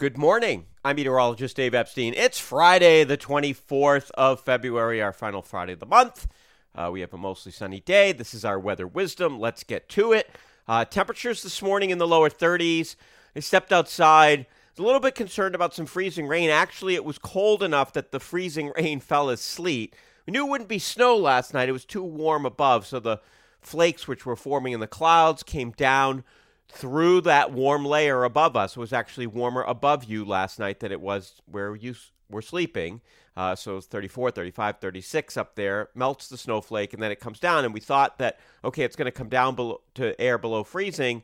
[0.00, 0.64] Good morning.
[0.82, 2.14] I'm meteorologist Dave Epstein.
[2.14, 6.26] It's Friday, the 24th of February, our final Friday of the month.
[6.74, 8.12] Uh, we have a mostly sunny day.
[8.12, 9.38] This is our weather wisdom.
[9.38, 10.30] Let's get to it.
[10.66, 12.96] Uh, temperatures this morning in the lower 30s.
[13.36, 14.38] I stepped outside.
[14.38, 16.48] I was a little bit concerned about some freezing rain.
[16.48, 19.94] Actually, it was cold enough that the freezing rain fell as sleet.
[20.26, 21.68] We knew it wouldn't be snow last night.
[21.68, 23.20] It was too warm above, so the
[23.60, 26.24] flakes which were forming in the clouds came down
[26.70, 28.76] through that warm layer above us.
[28.76, 31.94] Was actually warmer above you last night than it was where you
[32.30, 33.00] were sleeping.
[33.36, 37.38] Uh, so it's 34, 35, 36 up there, melts the snowflake, and then it comes
[37.38, 37.64] down.
[37.64, 41.22] And we thought that, okay, it's going to come down below, to air below freezing,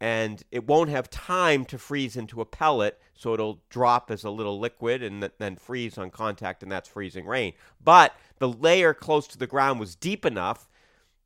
[0.00, 3.00] and it won't have time to freeze into a pellet.
[3.14, 7.26] So it'll drop as a little liquid and then freeze on contact, and that's freezing
[7.26, 7.54] rain.
[7.82, 10.67] But the layer close to the ground was deep enough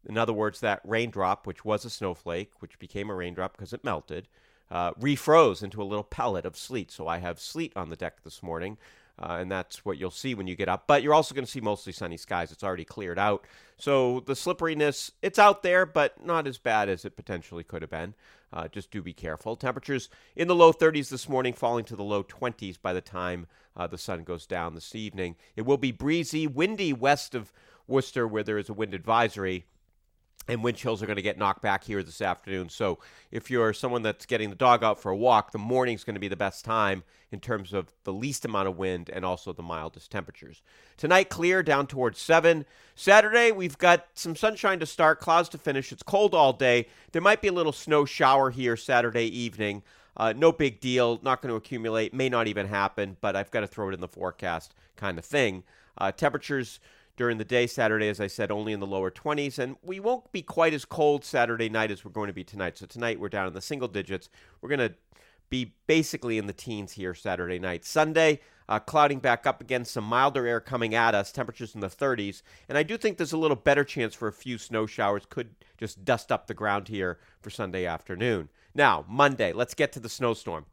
[0.08, 3.84] in other words, that raindrop, which was a snowflake, which became a raindrop because it
[3.84, 4.28] melted,
[4.70, 6.90] uh, refroze into a little pellet of sleet.
[6.90, 8.78] So I have sleet on the deck this morning,
[9.18, 10.86] uh, and that's what you'll see when you get up.
[10.86, 12.50] But you're also going to see mostly sunny skies.
[12.50, 13.44] It's already cleared out.
[13.76, 17.90] So the slipperiness, it's out there, but not as bad as it potentially could have
[17.90, 18.14] been.
[18.52, 19.56] Uh, just do be careful.
[19.56, 23.46] Temperatures in the low 30s this morning, falling to the low 20s by the time
[23.76, 25.36] uh, the sun goes down this evening.
[25.56, 27.52] It will be breezy, windy west of
[27.86, 29.66] Worcester, where there is a wind advisory
[30.48, 32.68] and wind chills are going to get knocked back here this afternoon.
[32.68, 32.98] So
[33.30, 36.20] if you're someone that's getting the dog out for a walk, the morning's going to
[36.20, 39.62] be the best time in terms of the least amount of wind and also the
[39.62, 40.62] mildest temperatures.
[40.96, 42.66] Tonight, clear down towards 7.
[42.94, 45.92] Saturday, we've got some sunshine to start, clouds to finish.
[45.92, 46.88] It's cold all day.
[47.12, 49.82] There might be a little snow shower here Saturday evening.
[50.16, 51.20] Uh, no big deal.
[51.22, 52.12] Not going to accumulate.
[52.12, 55.24] May not even happen, but I've got to throw it in the forecast kind of
[55.24, 55.64] thing.
[55.96, 56.80] Uh, temperatures
[57.16, 57.66] during the day.
[57.66, 59.58] Saturday, as I said, only in the lower 20s.
[59.58, 62.78] And we won't be quite as cold Saturday night as we're going to be tonight.
[62.78, 64.28] So tonight we're down in the single digits.
[64.60, 64.94] We're going to
[65.50, 67.84] be basically in the teens here Saturday night.
[67.84, 71.88] Sunday, uh, clouding back up again, some milder air coming at us, temperatures in the
[71.88, 72.40] 30s.
[72.70, 75.24] And I do think there's a little better chance for a few snow showers.
[75.28, 78.48] Could just dust up the ground here for Sunday afternoon.
[78.74, 80.64] Now, Monday, let's get to the snowstorm.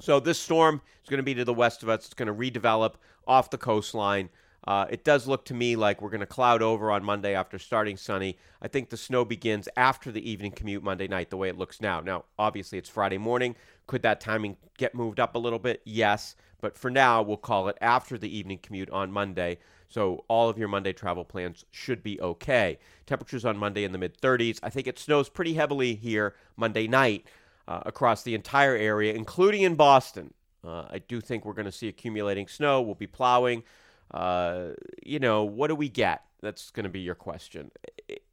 [0.00, 2.06] So this storm is going to be to the west of us.
[2.06, 2.94] It's going to redevelop
[3.26, 4.30] off the coastline.
[4.66, 7.58] Uh, it does look to me like we're going to cloud over on Monday after
[7.58, 8.36] starting sunny.
[8.60, 11.80] I think the snow begins after the evening commute Monday night, the way it looks
[11.80, 12.00] now.
[12.00, 13.54] Now, obviously, it's Friday morning.
[13.86, 15.82] Could that timing get moved up a little bit?
[15.84, 16.34] Yes.
[16.60, 19.58] But for now, we'll call it after the evening commute on Monday.
[19.88, 22.78] So all of your Monday travel plans should be okay.
[23.06, 24.58] Temperatures on Monday in the mid 30s.
[24.62, 27.26] I think it snows pretty heavily here Monday night
[27.68, 30.34] uh, across the entire area, including in Boston.
[30.64, 32.80] Uh, I do think we're going to see accumulating snow.
[32.82, 33.62] We'll be plowing.
[34.10, 34.68] Uh,
[35.04, 36.22] you know, what do we get?
[36.40, 37.70] That's going to be your question.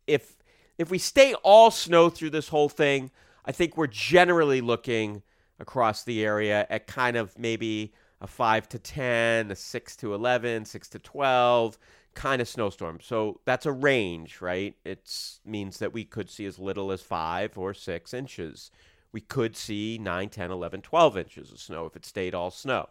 [0.07, 0.37] If
[0.77, 3.11] if we stay all snow through this whole thing,
[3.45, 5.21] I think we're generally looking
[5.59, 10.65] across the area at kind of maybe a 5 to 10, a 6 to 11,
[10.65, 11.77] 6 to 12
[12.15, 12.99] kind of snowstorm.
[13.01, 14.75] So that's a range, right?
[14.85, 15.11] It
[15.45, 18.71] means that we could see as little as 5 or 6 inches.
[19.11, 22.89] We could see 9, 10, 11, 12 inches of snow if it stayed all snow.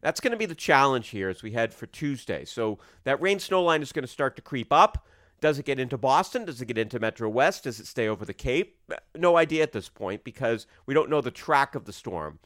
[0.00, 2.44] That's going to be the challenge here as we head for Tuesday.
[2.44, 5.06] So that rain snow line is going to start to creep up.
[5.40, 6.44] Does it get into Boston?
[6.44, 7.64] Does it get into Metro West?
[7.64, 8.78] Does it stay over the Cape?
[9.16, 12.40] No idea at this point because we don't know the track of the storm.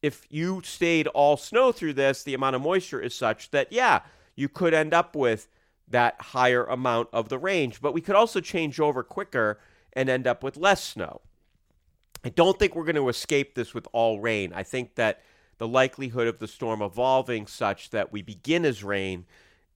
[0.00, 4.00] If you stayed all snow through this, the amount of moisture is such that, yeah,
[4.34, 5.48] you could end up with
[5.88, 9.58] that higher amount of the range, but we could also change over quicker
[9.92, 11.20] and end up with less snow.
[12.24, 14.52] I don't think we're going to escape this with all rain.
[14.54, 15.22] I think that
[15.58, 19.26] the likelihood of the storm evolving such that we begin as rain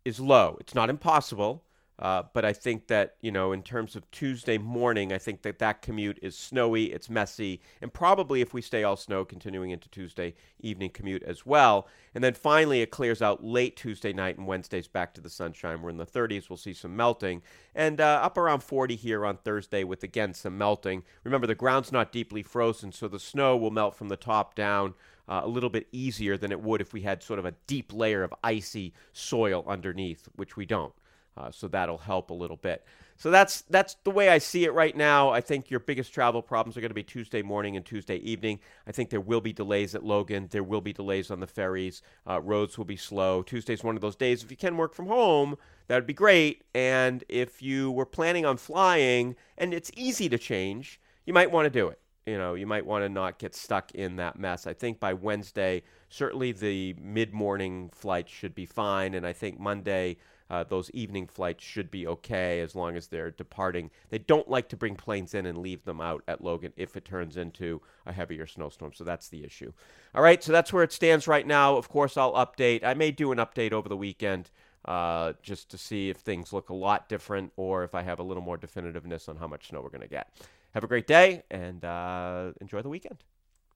[0.05, 0.57] is low.
[0.61, 1.63] It's not impossible,
[2.03, 5.61] uh, but I think that, you know, in terms of Tuesday morning, I think that
[5.61, 9.89] that commute is snowy, it's messy, and probably if we stay all snow, continuing into
[9.89, 11.87] Tuesday evening commute as well.
[12.13, 15.81] And then finally, it clears out late Tuesday night and Wednesday's back to the sunshine.
[15.81, 17.41] We're in the 30s, we'll see some melting,
[17.73, 21.05] and uh, up around 40 here on Thursday with again some melting.
[21.23, 24.95] Remember, the ground's not deeply frozen, so the snow will melt from the top down
[25.29, 27.93] uh, a little bit easier than it would if we had sort of a deep
[27.93, 30.95] layer of icy soil underneath, which we don't.
[31.37, 32.85] Uh, so that'll help a little bit.
[33.17, 35.31] So that's that's the way I see it right now.
[35.31, 38.59] I think your biggest travel problems are going to be Tuesday morning and Tuesday evening.
[38.87, 40.49] I think there will be delays at Logan.
[40.51, 42.03] There will be delays on the ferries.
[42.29, 43.43] Uh, roads will be slow.
[43.43, 44.43] Tuesday's one of those days.
[44.43, 45.57] If you can work from home,
[45.87, 46.65] that would be great.
[46.75, 51.67] And if you were planning on flying, and it's easy to change, you might want
[51.67, 54.67] to do it you know, you might want to not get stuck in that mess.
[54.67, 59.15] I think by Wednesday, certainly the mid morning flight should be fine.
[59.15, 60.19] And I think Monday,
[60.53, 63.91] uh, those evening flights should be okay as long as they're departing.
[64.11, 67.07] They don't like to bring planes in and leave them out at Logan if it
[67.07, 68.93] turns into a heavier snowstorm.
[68.93, 69.73] So that's the issue.
[70.15, 71.77] All right, so that's where it stands right now.
[71.77, 72.85] Of course, I'll update.
[72.85, 74.51] I may do an update over the weekend
[74.85, 78.23] uh, just to see if things look a lot different or if I have a
[78.23, 80.37] little more definitiveness on how much snow we're going to get.
[80.75, 83.25] Have a great day and uh, enjoy the weekend.